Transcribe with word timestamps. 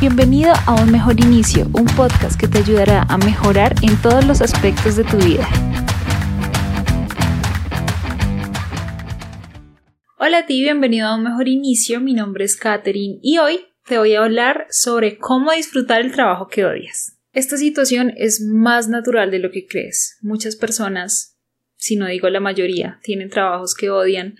Bienvenido 0.00 0.52
a 0.66 0.74
Un 0.74 0.90
Mejor 0.90 1.18
Inicio, 1.20 1.70
un 1.72 1.86
podcast 1.86 2.38
que 2.38 2.48
te 2.48 2.58
ayudará 2.58 3.02
a 3.08 3.16
mejorar 3.16 3.76
en 3.80 3.96
todos 4.02 4.26
los 4.26 4.42
aspectos 4.42 4.96
de 4.96 5.04
tu 5.04 5.16
vida. 5.18 5.48
Hola 10.18 10.38
a 10.38 10.46
ti, 10.46 10.60
bienvenido 10.60 11.06
a 11.06 11.14
Un 11.14 11.22
Mejor 11.22 11.46
Inicio, 11.46 12.00
mi 12.00 12.12
nombre 12.12 12.44
es 12.44 12.56
Katherine 12.56 13.20
y 13.22 13.38
hoy 13.38 13.60
te 13.86 13.96
voy 13.96 14.14
a 14.14 14.24
hablar 14.24 14.66
sobre 14.68 15.16
cómo 15.16 15.52
disfrutar 15.52 16.00
el 16.00 16.10
trabajo 16.10 16.48
que 16.48 16.64
odias. 16.64 17.16
Esta 17.32 17.56
situación 17.56 18.12
es 18.16 18.40
más 18.40 18.88
natural 18.88 19.30
de 19.30 19.38
lo 19.38 19.52
que 19.52 19.64
crees. 19.64 20.18
Muchas 20.22 20.56
personas, 20.56 21.38
si 21.76 21.94
no 21.94 22.08
digo 22.08 22.28
la 22.30 22.40
mayoría, 22.40 22.98
tienen 23.04 23.30
trabajos 23.30 23.74
que 23.74 23.90
odian 23.90 24.36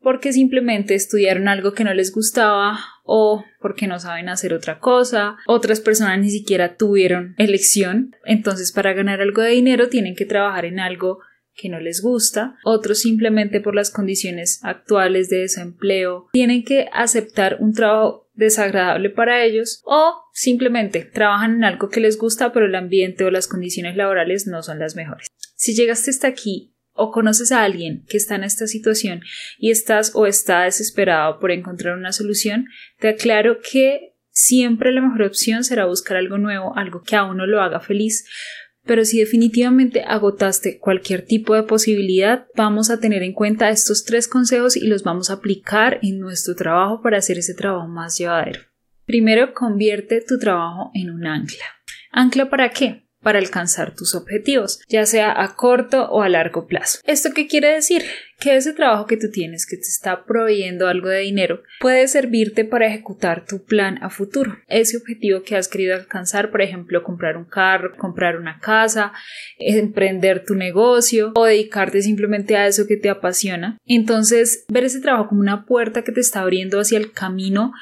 porque 0.00 0.34
simplemente 0.34 0.94
estudiaron 0.94 1.48
algo 1.48 1.72
que 1.72 1.84
no 1.84 1.94
les 1.94 2.12
gustaba 2.12 2.78
o 3.02 3.44
porque 3.60 3.86
no 3.86 3.98
saben 3.98 4.28
hacer 4.28 4.54
otra 4.54 4.78
cosa. 4.78 5.36
Otras 5.46 5.80
personas 5.80 6.18
ni 6.18 6.30
siquiera 6.30 6.76
tuvieron 6.76 7.34
elección. 7.38 8.16
Entonces 8.24 8.72
para 8.72 8.92
ganar 8.92 9.20
algo 9.20 9.42
de 9.42 9.50
dinero 9.50 9.88
tienen 9.88 10.14
que 10.14 10.26
trabajar 10.26 10.64
en 10.64 10.80
algo 10.80 11.20
que 11.54 11.68
no 11.68 11.80
les 11.80 12.00
gusta, 12.00 12.56
otros 12.64 13.00
simplemente 13.00 13.60
por 13.60 13.74
las 13.74 13.90
condiciones 13.90 14.60
actuales 14.62 15.28
de 15.28 15.38
desempleo 15.38 16.28
tienen 16.32 16.64
que 16.64 16.88
aceptar 16.92 17.58
un 17.60 17.74
trabajo 17.74 18.30
desagradable 18.34 19.10
para 19.10 19.44
ellos 19.44 19.82
o 19.84 20.14
simplemente 20.32 21.04
trabajan 21.04 21.56
en 21.56 21.64
algo 21.64 21.90
que 21.90 22.00
les 22.00 22.16
gusta 22.16 22.52
pero 22.52 22.66
el 22.66 22.74
ambiente 22.74 23.24
o 23.24 23.30
las 23.30 23.48
condiciones 23.48 23.96
laborales 23.96 24.46
no 24.46 24.62
son 24.62 24.78
las 24.78 24.96
mejores. 24.96 25.26
Si 25.54 25.74
llegaste 25.74 26.10
hasta 26.10 26.28
aquí 26.28 26.71
o 26.94 27.10
conoces 27.10 27.52
a 27.52 27.62
alguien 27.62 28.04
que 28.08 28.16
está 28.16 28.34
en 28.34 28.44
esta 28.44 28.66
situación 28.66 29.22
y 29.58 29.70
estás 29.70 30.12
o 30.14 30.26
está 30.26 30.64
desesperado 30.64 31.38
por 31.38 31.50
encontrar 31.50 31.96
una 31.96 32.12
solución, 32.12 32.66
te 32.98 33.08
aclaro 33.08 33.58
que 33.60 34.14
siempre 34.30 34.92
la 34.92 35.02
mejor 35.02 35.22
opción 35.22 35.64
será 35.64 35.86
buscar 35.86 36.16
algo 36.16 36.38
nuevo, 36.38 36.76
algo 36.76 37.02
que 37.02 37.16
a 37.16 37.24
uno 37.24 37.46
lo 37.46 37.60
haga 37.60 37.80
feliz. 37.80 38.26
Pero 38.84 39.04
si 39.04 39.20
definitivamente 39.20 40.02
agotaste 40.02 40.80
cualquier 40.80 41.24
tipo 41.24 41.54
de 41.54 41.62
posibilidad, 41.62 42.46
vamos 42.56 42.90
a 42.90 42.98
tener 42.98 43.22
en 43.22 43.32
cuenta 43.32 43.70
estos 43.70 44.04
tres 44.04 44.26
consejos 44.26 44.76
y 44.76 44.88
los 44.88 45.04
vamos 45.04 45.30
a 45.30 45.34
aplicar 45.34 46.00
en 46.02 46.18
nuestro 46.18 46.56
trabajo 46.56 47.00
para 47.00 47.18
hacer 47.18 47.38
ese 47.38 47.54
trabajo 47.54 47.86
más 47.86 48.18
llevadero. 48.18 48.60
Primero, 49.04 49.54
convierte 49.54 50.20
tu 50.20 50.38
trabajo 50.38 50.90
en 50.94 51.10
un 51.10 51.26
ancla. 51.26 51.64
¿Ancla 52.10 52.50
para 52.50 52.70
qué? 52.70 53.06
Para 53.22 53.38
alcanzar 53.38 53.94
tus 53.94 54.14
objetivos, 54.14 54.80
ya 54.88 55.06
sea 55.06 55.42
a 55.42 55.54
corto 55.54 56.10
o 56.10 56.22
a 56.22 56.28
largo 56.28 56.66
plazo. 56.66 56.98
¿Esto 57.04 57.30
qué 57.34 57.46
quiere 57.46 57.68
decir? 57.68 58.02
Que 58.38 58.56
ese 58.56 58.72
trabajo 58.72 59.06
que 59.06 59.16
tú 59.16 59.30
tienes 59.30 59.66
que 59.66 59.76
te 59.76 59.82
está 59.82 60.24
proveyendo 60.24 60.88
algo 60.88 61.08
de 61.08 61.20
dinero 61.20 61.62
puede 61.80 62.08
servirte 62.08 62.64
para 62.64 62.86
ejecutar 62.86 63.46
tu 63.46 63.64
plan 63.64 64.02
a 64.02 64.10
futuro. 64.10 64.58
Ese 64.66 64.96
objetivo 64.96 65.42
que 65.42 65.56
has 65.56 65.68
querido 65.68 65.94
alcanzar, 65.94 66.50
por 66.50 66.60
ejemplo, 66.60 67.04
comprar 67.04 67.36
un 67.36 67.44
carro, 67.44 67.96
comprar 67.96 68.36
una 68.36 68.58
casa, 68.58 69.12
emprender 69.58 70.44
tu 70.44 70.56
negocio 70.56 71.32
o 71.36 71.44
dedicarte 71.44 72.02
simplemente 72.02 72.56
a 72.56 72.66
eso 72.66 72.86
que 72.88 72.96
te 72.96 73.10
apasiona. 73.10 73.78
Entonces, 73.86 74.64
ver 74.68 74.84
ese 74.84 75.00
trabajo 75.00 75.28
como 75.28 75.40
una 75.40 75.64
puerta 75.64 76.02
que 76.02 76.12
te 76.12 76.20
está 76.20 76.40
abriendo 76.40 76.80
hacia 76.80 76.98
el 76.98 77.12
camino 77.12 77.72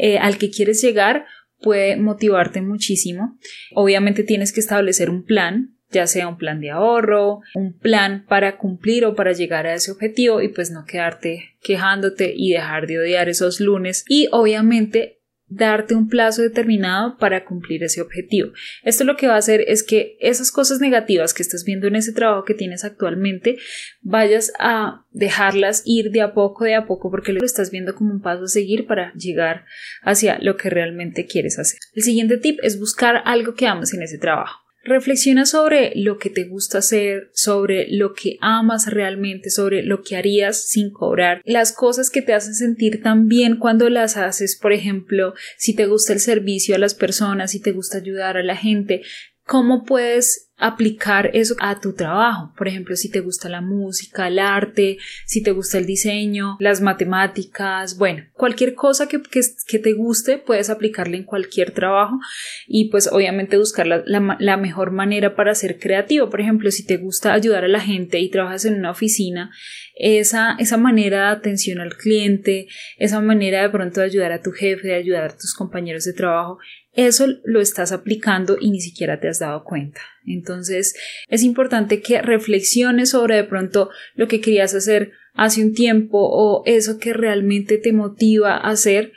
eh, 0.00 0.18
al 0.18 0.38
que 0.38 0.50
quieres 0.50 0.80
llegar 0.80 1.26
puede 1.60 1.96
motivarte 1.96 2.62
muchísimo. 2.62 3.38
Obviamente 3.74 4.22
tienes 4.22 4.52
que 4.52 4.60
establecer 4.60 5.10
un 5.10 5.24
plan, 5.24 5.74
ya 5.90 6.06
sea 6.06 6.28
un 6.28 6.36
plan 6.36 6.60
de 6.60 6.70
ahorro, 6.70 7.40
un 7.54 7.78
plan 7.78 8.24
para 8.28 8.58
cumplir 8.58 9.04
o 9.04 9.14
para 9.14 9.32
llegar 9.32 9.66
a 9.66 9.74
ese 9.74 9.90
objetivo 9.90 10.42
y 10.42 10.48
pues 10.48 10.70
no 10.70 10.84
quedarte 10.84 11.54
quejándote 11.62 12.32
y 12.36 12.52
dejar 12.52 12.86
de 12.86 12.98
odiar 12.98 13.28
esos 13.28 13.60
lunes 13.60 14.04
y 14.08 14.28
obviamente 14.30 15.17
darte 15.48 15.94
un 15.94 16.08
plazo 16.08 16.42
determinado 16.42 17.16
para 17.18 17.44
cumplir 17.44 17.82
ese 17.82 18.00
objetivo. 18.00 18.52
Esto 18.82 19.04
lo 19.04 19.16
que 19.16 19.26
va 19.28 19.34
a 19.34 19.38
hacer 19.38 19.64
es 19.66 19.82
que 19.82 20.16
esas 20.20 20.50
cosas 20.50 20.80
negativas 20.80 21.34
que 21.34 21.42
estás 21.42 21.64
viendo 21.64 21.86
en 21.86 21.96
ese 21.96 22.12
trabajo 22.12 22.44
que 22.44 22.54
tienes 22.54 22.84
actualmente 22.84 23.58
vayas 24.02 24.52
a 24.58 25.04
dejarlas 25.10 25.82
ir 25.84 26.10
de 26.10 26.20
a 26.20 26.34
poco, 26.34 26.64
de 26.64 26.74
a 26.74 26.86
poco, 26.86 27.10
porque 27.10 27.32
lo 27.32 27.44
estás 27.44 27.70
viendo 27.70 27.94
como 27.94 28.12
un 28.12 28.20
paso 28.20 28.44
a 28.44 28.48
seguir 28.48 28.86
para 28.86 29.12
llegar 29.14 29.64
hacia 30.02 30.38
lo 30.40 30.56
que 30.56 30.70
realmente 30.70 31.26
quieres 31.26 31.58
hacer. 31.58 31.80
El 31.94 32.02
siguiente 32.02 32.36
tip 32.36 32.58
es 32.62 32.78
buscar 32.78 33.22
algo 33.24 33.54
que 33.54 33.66
ames 33.66 33.94
en 33.94 34.02
ese 34.02 34.18
trabajo. 34.18 34.67
Reflexiona 34.88 35.44
sobre 35.44 35.92
lo 35.94 36.18
que 36.18 36.30
te 36.30 36.44
gusta 36.44 36.78
hacer, 36.78 37.30
sobre 37.34 37.86
lo 37.90 38.14
que 38.14 38.38
amas 38.40 38.86
realmente, 38.86 39.50
sobre 39.50 39.82
lo 39.82 40.02
que 40.02 40.16
harías 40.16 40.68
sin 40.68 40.90
cobrar, 40.90 41.42
las 41.44 41.72
cosas 41.72 42.08
que 42.08 42.22
te 42.22 42.32
hacen 42.32 42.54
sentir 42.54 43.02
tan 43.02 43.28
bien 43.28 43.58
cuando 43.58 43.90
las 43.90 44.16
haces, 44.16 44.56
por 44.56 44.72
ejemplo, 44.72 45.34
si 45.58 45.74
te 45.74 45.86
gusta 45.86 46.14
el 46.14 46.20
servicio 46.20 46.74
a 46.74 46.78
las 46.78 46.94
personas, 46.94 47.50
si 47.50 47.60
te 47.60 47.72
gusta 47.72 47.98
ayudar 47.98 48.38
a 48.38 48.42
la 48.42 48.56
gente, 48.56 49.02
cómo 49.44 49.84
puedes 49.84 50.47
aplicar 50.58 51.30
eso 51.34 51.54
a 51.60 51.80
tu 51.80 51.94
trabajo. 51.94 52.52
Por 52.56 52.68
ejemplo, 52.68 52.96
si 52.96 53.10
te 53.10 53.20
gusta 53.20 53.48
la 53.48 53.60
música, 53.60 54.26
el 54.26 54.40
arte, 54.40 54.98
si 55.24 55.42
te 55.42 55.52
gusta 55.52 55.78
el 55.78 55.86
diseño, 55.86 56.56
las 56.58 56.80
matemáticas, 56.80 57.96
bueno, 57.96 58.24
cualquier 58.34 58.74
cosa 58.74 59.08
que, 59.08 59.22
que, 59.22 59.78
te 59.78 59.92
guste 59.92 60.38
puedes 60.38 60.68
aplicarla 60.68 61.16
en 61.16 61.22
cualquier 61.22 61.70
trabajo 61.70 62.18
y 62.66 62.90
pues 62.90 63.08
obviamente 63.12 63.56
buscar 63.56 63.86
la, 63.86 64.02
la, 64.04 64.56
mejor 64.56 64.90
manera 64.90 65.36
para 65.36 65.54
ser 65.54 65.78
creativo. 65.78 66.28
Por 66.28 66.40
ejemplo, 66.40 66.70
si 66.72 66.84
te 66.84 66.96
gusta 66.96 67.32
ayudar 67.32 67.64
a 67.64 67.68
la 67.68 67.80
gente 67.80 68.18
y 68.18 68.28
trabajas 68.28 68.64
en 68.64 68.74
una 68.74 68.90
oficina, 68.90 69.52
esa, 69.94 70.56
esa 70.58 70.76
manera 70.76 71.26
de 71.26 71.36
atención 71.36 71.80
al 71.80 71.96
cliente, 71.96 72.66
esa 72.96 73.20
manera 73.20 73.62
de 73.62 73.70
pronto 73.70 74.00
de 74.00 74.06
ayudar 74.06 74.32
a 74.32 74.42
tu 74.42 74.50
jefe, 74.50 74.88
de 74.88 74.94
ayudar 74.94 75.24
a 75.24 75.36
tus 75.36 75.54
compañeros 75.54 76.04
de 76.04 76.12
trabajo, 76.12 76.58
eso 76.92 77.26
lo 77.44 77.60
estás 77.60 77.92
aplicando 77.92 78.56
y 78.60 78.70
ni 78.70 78.80
siquiera 78.80 79.20
te 79.20 79.28
has 79.28 79.38
dado 79.38 79.62
cuenta. 79.62 80.00
Entonces 80.32 80.94
es 81.28 81.42
importante 81.42 82.00
que 82.00 82.22
reflexiones 82.22 83.10
sobre 83.10 83.36
de 83.36 83.44
pronto 83.44 83.90
lo 84.14 84.28
que 84.28 84.40
querías 84.40 84.74
hacer 84.74 85.12
hace 85.34 85.62
un 85.62 85.74
tiempo 85.74 86.18
o 86.20 86.62
eso 86.66 86.98
que 86.98 87.12
realmente 87.12 87.78
te 87.78 87.92
motiva 87.92 88.56
a 88.56 88.70
hacer 88.70 89.12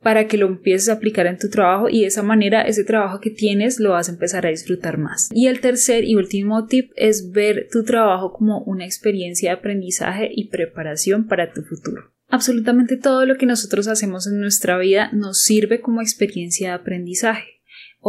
para 0.00 0.28
que 0.28 0.38
lo 0.38 0.46
empieces 0.46 0.88
a 0.88 0.94
aplicar 0.94 1.26
en 1.26 1.38
tu 1.38 1.50
trabajo 1.50 1.88
y 1.88 2.00
de 2.00 2.06
esa 2.06 2.22
manera 2.22 2.62
ese 2.62 2.84
trabajo 2.84 3.20
que 3.20 3.30
tienes 3.30 3.80
lo 3.80 3.90
vas 3.90 4.08
a 4.08 4.12
empezar 4.12 4.46
a 4.46 4.50
disfrutar 4.50 4.96
más. 4.98 5.28
Y 5.32 5.48
el 5.48 5.60
tercer 5.60 6.04
y 6.04 6.14
último 6.14 6.66
tip 6.66 6.92
es 6.96 7.32
ver 7.32 7.68
tu 7.70 7.84
trabajo 7.84 8.32
como 8.32 8.60
una 8.60 8.84
experiencia 8.84 9.50
de 9.50 9.58
aprendizaje 9.58 10.30
y 10.32 10.48
preparación 10.48 11.26
para 11.26 11.52
tu 11.52 11.62
futuro. 11.62 12.12
Absolutamente 12.30 12.96
todo 12.96 13.24
lo 13.26 13.36
que 13.36 13.46
nosotros 13.46 13.88
hacemos 13.88 14.26
en 14.26 14.40
nuestra 14.40 14.78
vida 14.78 15.10
nos 15.12 15.42
sirve 15.42 15.80
como 15.80 16.02
experiencia 16.02 16.68
de 16.68 16.74
aprendizaje. 16.74 17.57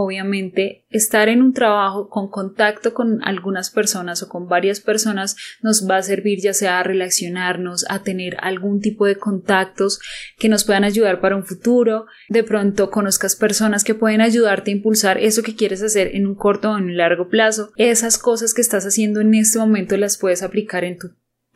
Obviamente, 0.01 0.85
estar 0.89 1.27
en 1.27 1.41
un 1.41 1.51
trabajo 1.51 2.07
con 2.07 2.29
contacto 2.29 2.93
con 2.93 3.21
algunas 3.21 3.69
personas 3.69 4.23
o 4.23 4.29
con 4.29 4.47
varias 4.47 4.79
personas 4.79 5.35
nos 5.61 5.89
va 5.89 5.97
a 5.97 6.03
servir 6.03 6.39
ya 6.39 6.53
sea 6.53 6.79
a 6.79 6.83
relacionarnos, 6.83 7.85
a 7.89 8.01
tener 8.01 8.37
algún 8.39 8.79
tipo 8.79 9.05
de 9.05 9.17
contactos 9.17 9.99
que 10.37 10.47
nos 10.47 10.63
puedan 10.63 10.85
ayudar 10.85 11.19
para 11.19 11.35
un 11.35 11.43
futuro. 11.43 12.05
De 12.29 12.45
pronto 12.45 12.91
conozcas 12.91 13.35
personas 13.35 13.83
que 13.83 13.93
pueden 13.93 14.21
ayudarte 14.21 14.71
a 14.71 14.75
impulsar 14.75 15.17
eso 15.17 15.43
que 15.43 15.57
quieres 15.57 15.83
hacer 15.83 16.15
en 16.15 16.27
un 16.27 16.35
corto 16.35 16.71
o 16.71 16.77
en 16.77 16.85
un 16.85 16.95
largo 16.95 17.27
plazo. 17.27 17.73
Esas 17.75 18.17
cosas 18.17 18.53
que 18.53 18.61
estás 18.61 18.85
haciendo 18.85 19.19
en 19.19 19.33
este 19.33 19.59
momento 19.59 19.97
las 19.97 20.17
puedes 20.17 20.43
aplicar 20.43 20.85
en 20.85 20.97
tu 20.97 21.09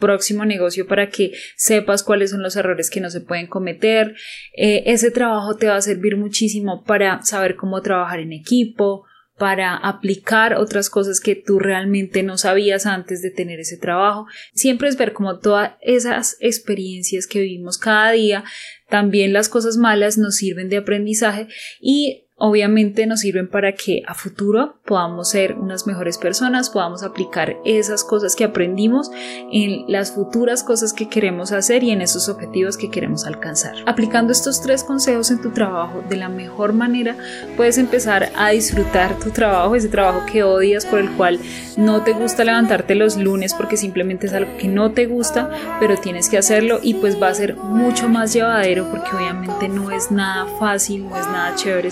próximo 0.03 0.43
negocio 0.43 0.85
para 0.85 1.09
que 1.09 1.31
sepas 1.55 2.03
cuáles 2.03 2.31
son 2.31 2.43
los 2.43 2.57
errores 2.57 2.89
que 2.89 2.99
no 2.99 3.09
se 3.09 3.21
pueden 3.21 3.47
cometer. 3.47 4.15
Eh, 4.53 4.83
ese 4.87 5.11
trabajo 5.11 5.55
te 5.55 5.67
va 5.67 5.77
a 5.77 5.81
servir 5.81 6.17
muchísimo 6.17 6.83
para 6.83 7.23
saber 7.23 7.55
cómo 7.55 7.81
trabajar 7.81 8.19
en 8.19 8.33
equipo, 8.33 9.05
para 9.37 9.77
aplicar 9.77 10.55
otras 10.55 10.89
cosas 10.89 11.21
que 11.21 11.35
tú 11.35 11.57
realmente 11.57 12.21
no 12.21 12.37
sabías 12.37 12.85
antes 12.85 13.21
de 13.21 13.31
tener 13.31 13.61
ese 13.61 13.77
trabajo. 13.77 14.27
Siempre 14.53 14.89
es 14.89 14.97
ver 14.97 15.13
cómo 15.13 15.39
todas 15.39 15.71
esas 15.81 16.35
experiencias 16.41 17.25
que 17.25 17.39
vivimos 17.39 17.77
cada 17.77 18.11
día, 18.11 18.43
también 18.89 19.31
las 19.31 19.47
cosas 19.47 19.77
malas 19.77 20.17
nos 20.17 20.35
sirven 20.35 20.67
de 20.67 20.77
aprendizaje 20.77 21.47
y 21.79 22.25
obviamente 22.45 23.07
nos 23.07 23.21
sirven 23.21 23.47
para 23.47 23.71
que 23.71 24.03
a 24.05 24.13
futuro 24.13 24.75
podamos 24.83 25.29
ser 25.29 25.53
unas 25.53 25.87
mejores 25.87 26.17
personas, 26.17 26.69
podamos 26.69 27.01
aplicar 27.01 27.55
esas 27.63 28.03
cosas 28.03 28.35
que 28.35 28.43
aprendimos 28.43 29.09
en 29.49 29.85
las 29.87 30.11
futuras 30.11 30.61
cosas 30.61 30.91
que 30.91 31.07
queremos 31.07 31.53
hacer 31.53 31.85
y 31.85 31.91
en 31.91 32.01
esos 32.01 32.27
objetivos 32.27 32.75
que 32.75 32.91
queremos 32.91 33.25
alcanzar. 33.25 33.75
Aplicando 33.85 34.33
estos 34.33 34.61
tres 34.61 34.83
consejos 34.83 35.31
en 35.31 35.41
tu 35.41 35.51
trabajo 35.51 36.03
de 36.09 36.17
la 36.17 36.27
mejor 36.27 36.73
manera, 36.73 37.15
puedes 37.55 37.77
empezar 37.77 38.33
a 38.35 38.49
disfrutar 38.49 39.17
tu 39.19 39.29
trabajo, 39.29 39.77
ese 39.77 39.87
trabajo 39.87 40.25
que 40.29 40.43
odias, 40.43 40.85
por 40.85 40.99
el 40.99 41.11
cual 41.11 41.39
no 41.77 42.03
te 42.03 42.11
gusta 42.11 42.43
levantarte 42.43 42.93
los 42.95 43.15
lunes 43.15 43.53
porque 43.53 43.77
simplemente 43.77 44.27
es 44.27 44.33
algo 44.33 44.57
que 44.57 44.67
no 44.67 44.91
te 44.91 45.05
gusta, 45.05 45.49
pero 45.79 45.95
tienes 45.95 46.27
que 46.27 46.37
hacerlo 46.37 46.81
y 46.83 46.95
pues 46.95 47.21
va 47.21 47.29
a 47.29 47.35
ser 47.35 47.55
mucho 47.55 48.09
más 48.09 48.33
llevadero 48.33 48.89
porque 48.91 49.15
obviamente 49.15 49.69
no 49.69 49.91
es 49.91 50.11
nada 50.11 50.45
fácil, 50.59 51.07
no 51.07 51.17
es 51.17 51.25
nada 51.27 51.55
chévere 51.55 51.89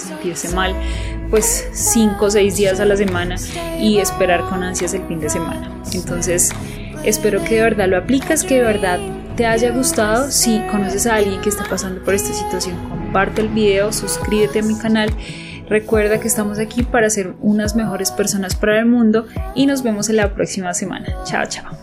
mal 0.50 0.76
pues 1.30 1.68
5 1.72 2.26
o 2.26 2.30
6 2.30 2.56
días 2.56 2.80
a 2.80 2.86
la 2.86 2.98
semana 2.98 3.36
y 3.80 4.00
esperar 4.00 4.42
con 4.50 4.64
ansias 4.64 4.94
el 4.94 5.08
fin 5.08 5.20
de 5.20 5.30
semana. 5.30 5.72
Entonces, 5.94 6.52
espero 7.04 7.44
que 7.44 7.56
de 7.56 7.62
verdad 7.62 7.88
lo 7.88 7.98
aplicas, 7.98 8.44
que 8.44 8.56
de 8.56 8.64
verdad 8.64 9.00
te 9.36 9.46
haya 9.46 9.72
gustado. 9.72 10.30
Si 10.30 10.60
conoces 10.70 11.08
a 11.08 11.16
alguien 11.16 11.42
que 11.42 11.50
está 11.50 11.64
pasando 11.64 12.04
por 12.04 12.14
esta 12.14 12.34
situación 12.34 12.78
comparte 12.90 13.42
el 13.42 13.50
video, 13.50 13.92
suscríbete 13.92 14.60
a 14.60 14.64
mi 14.64 14.78
canal. 14.78 15.10
Recuerda 15.68 16.20
que 16.20 16.28
estamos 16.28 16.60
aquí 16.60 16.84
para 16.84 17.10
ser 17.10 17.34
unas 17.40 17.76
mejores 17.76 18.12
personas 18.12 18.56
para 18.56 18.80
el 18.80 18.86
mundo 18.86 19.26
y 19.56 19.66
nos 19.66 19.84
vemos 19.84 20.10
en 20.10 20.18
la 20.18 20.34
próxima 20.34 20.74
semana. 20.74 21.08
Chao, 21.26 21.46
chao. 21.48 21.81